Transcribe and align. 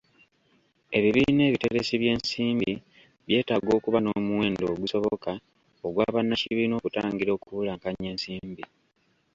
Ebibiina 0.97 1.41
ebiteresi 1.49 1.93
by'ensimbi 2.01 2.71
byetaaga 3.27 3.69
okuba 3.77 3.99
n'omuwendo 4.01 4.63
ogusoboka 4.73 5.31
ogwa 5.85 6.05
bannakibiina 6.15 6.73
okutangira 6.79 7.31
okubulankanya 7.33 8.07
ensimbi. 8.13 8.63